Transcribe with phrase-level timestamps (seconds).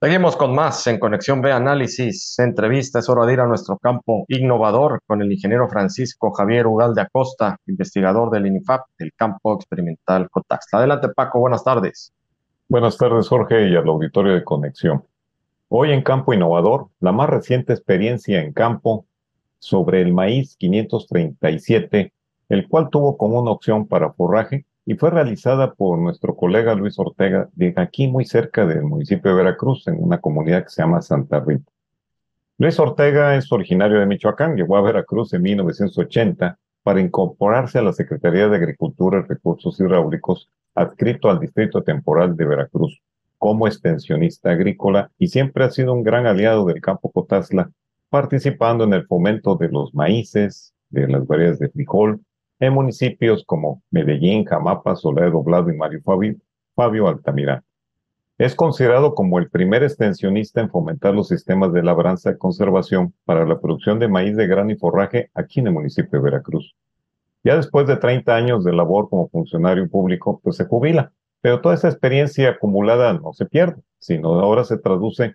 [0.00, 2.38] Seguimos con más en Conexión B Análisis.
[2.38, 7.00] Entrevista, es hora de ir a nuestro campo innovador con el ingeniero Francisco Javier Ugalde
[7.00, 10.72] Acosta, investigador del INIFAP, del campo experimental COTAX.
[10.74, 12.12] Adelante, Paco, buenas tardes.
[12.68, 15.02] Buenas tardes, Jorge, y al auditorio de Conexión.
[15.68, 19.04] Hoy en Campo Innovador, la más reciente experiencia en campo
[19.58, 22.12] sobre el maíz 537,
[22.50, 26.98] el cual tuvo como una opción para forraje y fue realizada por nuestro colega Luis
[26.98, 31.02] Ortega de aquí muy cerca del municipio de Veracruz, en una comunidad que se llama
[31.02, 31.70] Santa Rita.
[32.56, 37.92] Luis Ortega es originario de Michoacán, llegó a Veracruz en 1980 para incorporarse a la
[37.92, 43.02] Secretaría de Agricultura y Recursos Hidráulicos adscrito al Distrito Temporal de Veracruz
[43.36, 47.70] como extensionista agrícola y siempre ha sido un gran aliado del campo Cotazla,
[48.08, 52.22] participando en el fomento de los maíces, de las variedades de frijol,
[52.60, 56.36] en municipios como Medellín, Jamapa, Soledad Doblado y Mario Fabio,
[56.74, 57.20] Fabio.
[58.38, 63.44] Es considerado como el primer extensionista en fomentar los sistemas de labranza y conservación para
[63.44, 66.74] la producción de maíz de grano y forraje aquí en el municipio de Veracruz.
[67.44, 71.74] Ya después de 30 años de labor como funcionario público, pues se jubila, pero toda
[71.74, 75.34] esa experiencia acumulada no se pierde, sino ahora se traduce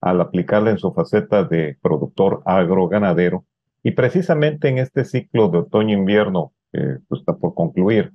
[0.00, 3.44] al aplicarla en su faceta de productor agroganadero
[3.82, 8.12] y precisamente en este ciclo de otoño-invierno que pues, está por concluir,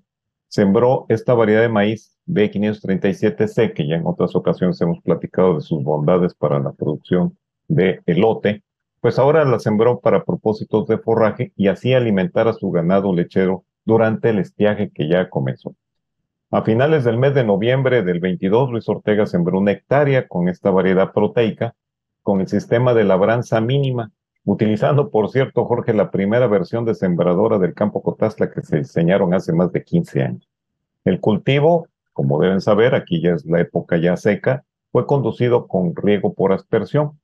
[0.47, 5.83] sembró esta variedad de maíz B537C, que ya en otras ocasiones hemos platicado de sus
[5.83, 7.37] bondades para la producción
[7.67, 8.63] de elote,
[9.01, 13.65] pues ahora la sembró para propósitos de forraje y así alimentar a su ganado lechero
[13.83, 15.75] durante el estiaje que ya comenzó.
[16.51, 20.69] A finales del mes de noviembre del 22, Luis Ortega sembró una hectárea con esta
[20.69, 21.75] variedad proteica
[22.21, 24.11] con el sistema de labranza mínima
[24.45, 29.33] utilizando, por cierto, Jorge, la primera versión de sembradora del campo Cotazla que se diseñaron
[29.33, 30.50] hace más de 15 años.
[31.05, 35.95] El cultivo, como deben saber, aquí ya es la época ya seca, fue conducido con
[35.95, 37.19] riego por aspersión.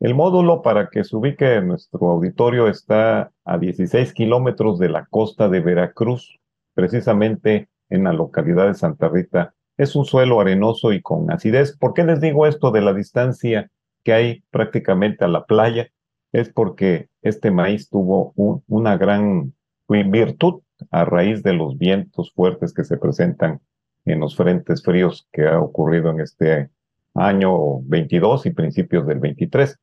[0.00, 5.06] El módulo, para que se ubique en nuestro auditorio, está a 16 kilómetros de la
[5.06, 6.40] costa de Veracruz,
[6.74, 9.54] precisamente en la localidad de Santa Rita.
[9.76, 11.76] Es un suelo arenoso y con acidez.
[11.76, 13.70] ¿Por qué les digo esto de la distancia
[14.04, 15.90] que hay prácticamente a la playa?
[16.32, 18.32] Es porque este maíz tuvo
[18.68, 19.54] una gran
[19.88, 23.60] virtud a raíz de los vientos fuertes que se presentan
[24.04, 26.70] en los frentes fríos que ha ocurrido en este
[27.14, 29.78] año 22 y principios del 23.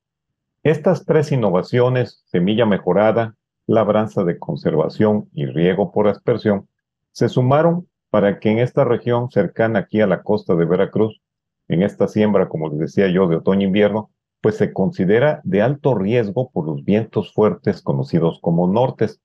[0.63, 3.35] Estas tres innovaciones, semilla mejorada,
[3.67, 6.67] labranza de conservación y riego por aspersión,
[7.11, 11.21] se sumaron para que en esta región cercana aquí a la costa de Veracruz,
[11.67, 14.09] en esta siembra, como les decía yo, de otoño-invierno,
[14.41, 19.19] pues se considera de alto riesgo por los vientos fuertes conocidos como nortes,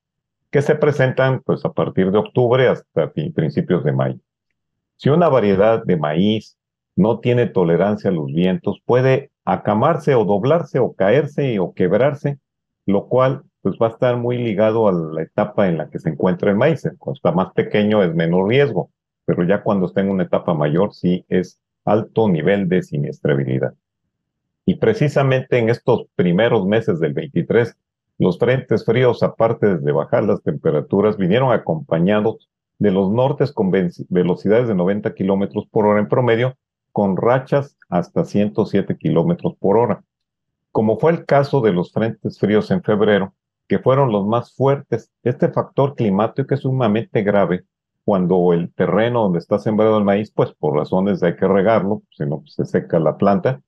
[0.51, 4.19] que se presentan pues a partir de octubre hasta principios de mayo.
[4.97, 6.57] Si una variedad de maíz
[6.95, 12.39] no tiene tolerancia a los vientos, puede acamarse o doblarse o caerse o quebrarse,
[12.85, 16.09] lo cual pues va a estar muy ligado a la etapa en la que se
[16.09, 16.83] encuentra el maíz.
[16.97, 18.91] Cuando está más pequeño es menor riesgo,
[19.25, 23.73] pero ya cuando está en una etapa mayor sí es alto nivel de siniestrabilidad.
[24.65, 27.75] Y precisamente en estos primeros meses del 23,
[28.17, 34.67] los frentes fríos, aparte de bajar las temperaturas, vinieron acompañados de los nortes con velocidades
[34.67, 36.57] de 90 kilómetros por hora en promedio,
[36.91, 40.03] con rachas hasta 107 kilómetros por hora.
[40.71, 43.33] Como fue el caso de los frentes fríos en febrero,
[43.67, 47.65] que fueron los más fuertes, este factor climático es sumamente grave
[48.05, 52.03] cuando el terreno donde está sembrado el maíz, pues por razones de hay que regarlo,
[52.11, 53.61] si no pues, se seca la planta,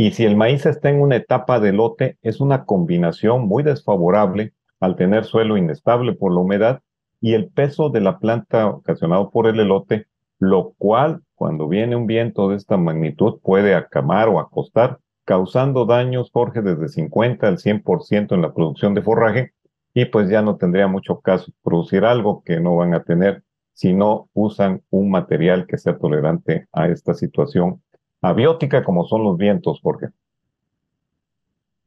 [0.00, 4.52] y si el maíz está en una etapa de lote, es una combinación muy desfavorable
[4.78, 6.82] al tener suelo inestable por la humedad
[7.20, 10.06] y el peso de la planta ocasionado por el elote,
[10.38, 16.30] lo cual cuando viene un viento de esta magnitud puede acamar o acostar, causando daños,
[16.32, 19.52] Jorge, desde 50 al 100% en la producción de forraje.
[19.94, 23.42] Y pues ya no tendría mucho caso producir algo que no van a tener
[23.72, 27.82] si no usan un material que sea tolerante a esta situación
[28.22, 30.08] abiótica como son los vientos, Jorge.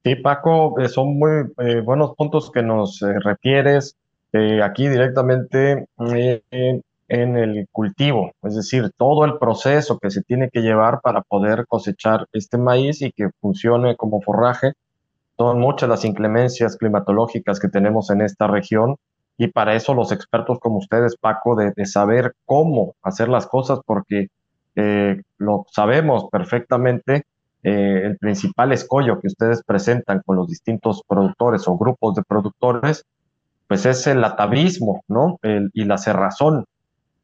[0.04, 3.98] Sí, Paco, eh, son muy eh, buenos puntos que nos eh, refieres
[4.64, 11.02] aquí directamente en el cultivo, es decir, todo el proceso que se tiene que llevar
[11.02, 14.72] para poder cosechar este maíz y que funcione como forraje.
[15.38, 18.96] Son muchas las inclemencias climatológicas que tenemos en esta región
[19.38, 23.82] y para eso los expertos como ustedes, Paco, de, de saber cómo hacer las cosas,
[23.86, 24.28] porque
[24.76, 27.26] eh, lo sabemos perfectamente,
[27.64, 33.06] eh, el principal escollo que ustedes presentan con los distintos productores o grupos de productores,
[33.68, 35.40] pues es el atavismo, ¿no?
[35.44, 36.66] y la cerrazón.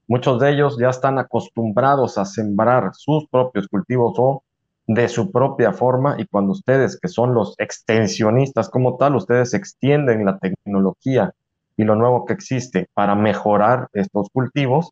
[0.07, 4.43] Muchos de ellos ya están acostumbrados a sembrar sus propios cultivos o
[4.87, 10.25] de su propia forma y cuando ustedes, que son los extensionistas como tal, ustedes extienden
[10.25, 11.33] la tecnología
[11.75, 14.91] y lo nuevo que existe para mejorar estos cultivos,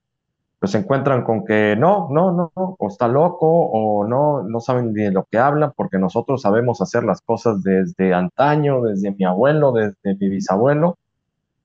[0.59, 4.93] pues se encuentran con que no, no, no, o está loco o no, no saben
[4.93, 9.71] de lo que hablan porque nosotros sabemos hacer las cosas desde antaño, desde mi abuelo,
[9.71, 10.97] desde mi bisabuelo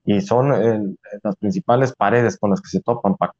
[0.04, 3.34] y son eh, las principales paredes con las que se topan, Paco.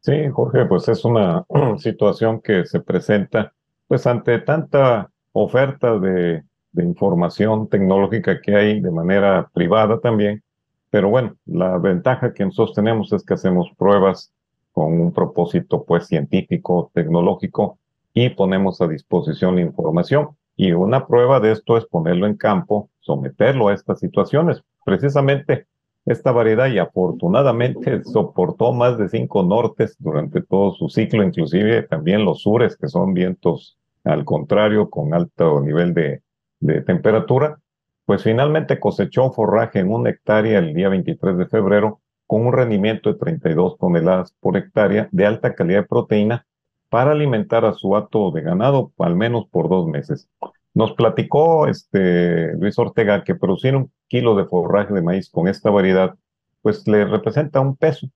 [0.00, 1.44] Sí, Jorge, pues es una
[1.78, 3.52] situación que se presenta
[3.86, 6.42] pues ante tanta oferta de,
[6.72, 10.42] de información tecnológica que hay de manera privada también,
[10.90, 14.32] pero bueno, la ventaja que nosotros tenemos es que hacemos pruebas
[14.74, 17.78] con un propósito pues científico, tecnológico
[18.12, 20.30] y ponemos a disposición la información.
[20.56, 24.62] Y una prueba de esto es ponerlo en campo, someterlo a estas situaciones.
[24.84, 25.68] Precisamente
[26.04, 32.24] esta variedad y afortunadamente soportó más de cinco nortes durante todo su ciclo, inclusive también
[32.24, 36.22] los sures, que son vientos al contrario, con alto nivel de,
[36.58, 37.58] de temperatura,
[38.04, 42.00] pues finalmente cosechó forraje en una hectárea el día 23 de febrero
[42.34, 46.44] con un rendimiento de 32 toneladas por hectárea de alta calidad de proteína
[46.88, 50.28] para alimentar a su hato de ganado al menos por dos meses.
[50.74, 55.70] Nos platicó este Luis Ortega que producir un kilo de forraje de maíz con esta
[55.70, 56.16] variedad,
[56.60, 58.08] pues le representa un peso.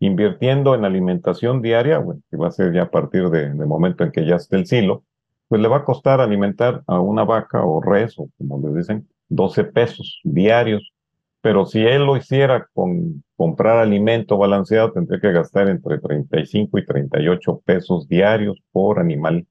[0.00, 4.02] Invirtiendo en alimentación diaria, bueno, que va a ser ya a partir del de momento
[4.02, 5.04] en que ya esté el silo,
[5.46, 9.06] pues le va a costar alimentar a una vaca o res, o como le dicen,
[9.28, 10.93] 12 pesos diarios.
[11.44, 16.86] Pero si él lo hiciera con comprar alimento balanceado, tendría que gastar entre 35 y
[16.86, 19.46] 38 pesos diarios por animal.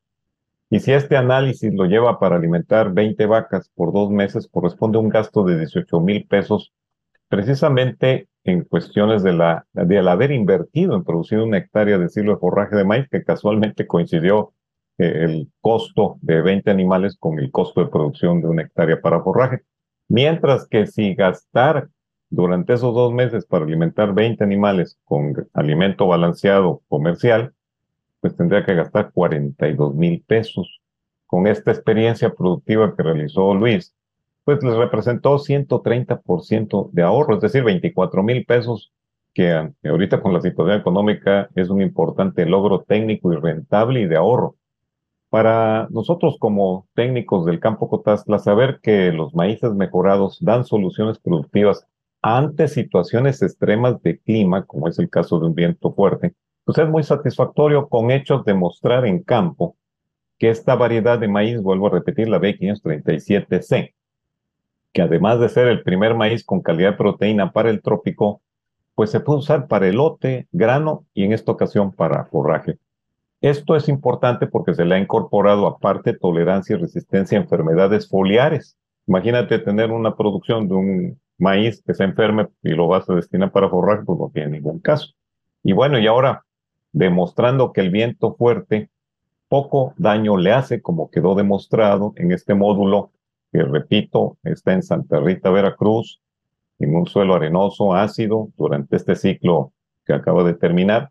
[0.72, 5.02] Y si este análisis lo lleva para alimentar 20 vacas por dos meses, corresponde a
[5.02, 6.74] un gasto de 18 mil pesos,
[7.28, 12.40] precisamente en cuestiones de la, del haber invertido en producir una hectárea de silo de
[12.40, 14.54] forraje de maíz, que casualmente coincidió
[14.98, 19.22] eh, el costo de 20 animales con el costo de producción de una hectárea para
[19.22, 19.62] forraje.
[20.08, 21.90] Mientras que si gastar
[22.30, 27.54] durante esos dos meses para alimentar 20 animales con alimento balanceado comercial,
[28.22, 30.82] pues tendría que gastar 42 mil pesos.
[31.28, 33.94] Con esta experiencia productiva que realizó Luis,
[34.44, 38.92] pues les representó 130% de ahorro, es decir, 24 mil pesos,
[39.34, 44.16] que ahorita con la situación económica es un importante logro técnico y rentable y de
[44.16, 44.56] ahorro.
[45.34, 51.88] Para nosotros como técnicos del campo Cotazla, saber que los maíces mejorados dan soluciones productivas
[52.22, 56.36] ante situaciones extremas de clima, como es el caso de un viento fuerte,
[56.66, 59.76] pues es muy satisfactorio con hechos de mostrar en campo
[60.38, 63.96] que esta variedad de maíz, vuelvo a repetir, la B537C,
[64.92, 68.44] que además de ser el primer maíz con calidad de proteína para el trópico,
[68.94, 72.78] pues se puede usar para elote, grano y en esta ocasión para forraje.
[73.44, 78.78] Esto es importante porque se le ha incorporado aparte tolerancia y resistencia a enfermedades foliares.
[79.06, 83.52] Imagínate tener una producción de un maíz que se enferme y lo vas a destinar
[83.52, 85.08] para forraje, pues no tiene ningún caso.
[85.62, 86.46] Y bueno, y ahora
[86.94, 88.90] demostrando que el viento fuerte
[89.50, 93.12] poco daño le hace, como quedó demostrado en este módulo,
[93.52, 96.22] que repito, está en Santa Rita, Veracruz,
[96.80, 99.74] en un suelo arenoso, ácido, durante este ciclo
[100.06, 101.10] que acaba de terminar,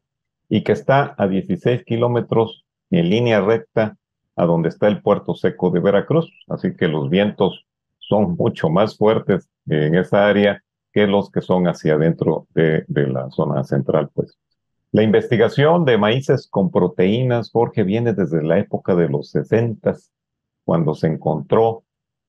[0.52, 3.96] y que está a 16 kilómetros en línea recta
[4.36, 6.30] a donde está el puerto seco de Veracruz.
[6.46, 7.64] Así que los vientos
[7.96, 10.62] son mucho más fuertes en esa área
[10.92, 14.36] que los que son hacia adentro de, la zona central, pues.
[14.90, 19.96] La investigación de maíces con proteínas, Jorge, viene desde la época de los 60,
[20.64, 21.84] cuando se encontró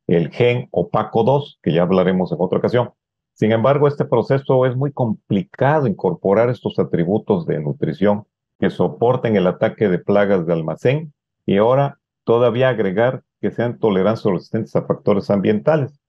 [0.08, 2.92] el gen opaco 2, que ya hablaremos en otra ocasión.
[3.34, 8.26] Sin embargo, este proceso es muy complicado incorporar estos atributos de nutrición
[8.60, 11.14] que soporten el ataque de plagas de almacén
[11.46, 16.00] y ahora todavía agregar que sean tolerantes o resistentes a factores ambientales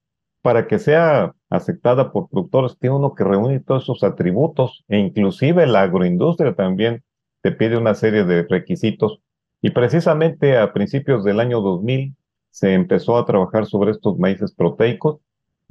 [0.44, 5.66] para que sea aceptada por productores, tiene uno que reunir todos esos atributos e inclusive
[5.66, 7.02] la agroindustria también
[7.40, 9.22] te pide una serie de requisitos.
[9.62, 12.14] Y precisamente a principios del año 2000
[12.50, 15.20] se empezó a trabajar sobre estos maíces proteicos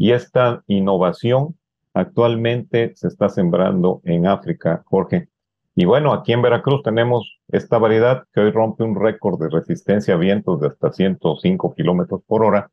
[0.03, 1.57] y esta innovación
[1.93, 5.29] actualmente se está sembrando en África, Jorge.
[5.75, 10.15] Y bueno, aquí en Veracruz tenemos esta variedad que hoy rompe un récord de resistencia
[10.15, 12.69] a vientos de hasta 105 kilómetros por hora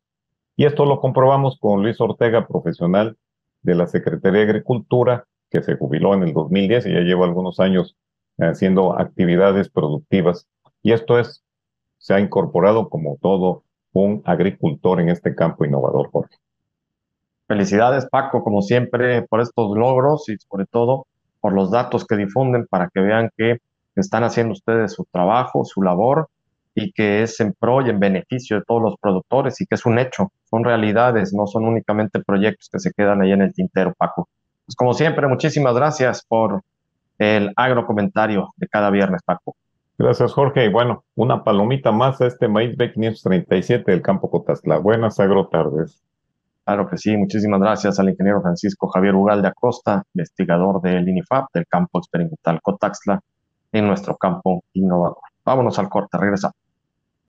[0.57, 3.15] y esto lo comprobamos con Luis Ortega, profesional
[3.61, 7.61] de la Secretaría de Agricultura, que se jubiló en el 2010 y ya lleva algunos
[7.61, 7.95] años
[8.39, 10.49] haciendo actividades productivas.
[10.83, 11.45] Y esto es,
[11.97, 16.35] se ha incorporado como todo un agricultor en este campo innovador, Jorge.
[17.51, 21.05] Felicidades, Paco, como siempre, por estos logros y sobre todo
[21.41, 23.57] por los datos que difunden para que vean que
[23.97, 26.29] están haciendo ustedes su trabajo, su labor
[26.73, 29.85] y que es en pro y en beneficio de todos los productores y que es
[29.85, 33.93] un hecho, son realidades, no son únicamente proyectos que se quedan ahí en el tintero,
[33.97, 34.29] Paco.
[34.65, 36.61] Pues como siempre, muchísimas gracias por
[37.17, 39.57] el agro comentario de cada viernes, Paco.
[39.97, 40.63] Gracias, Jorge.
[40.63, 44.77] Y bueno, una palomita más a este maíz B537 del campo Cotazla.
[44.77, 46.01] Buenas agro tardes.
[46.63, 51.65] Claro que sí, muchísimas gracias al ingeniero Francisco Javier Ugalde Acosta, investigador del INIFAP, del
[51.67, 53.19] campo experimental Cotaxla,
[53.71, 55.17] en nuestro campo innovador.
[55.43, 56.60] Vámonos al corte, regresamos.